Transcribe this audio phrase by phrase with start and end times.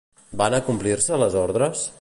[0.41, 1.89] Van acomplir-se les ordres?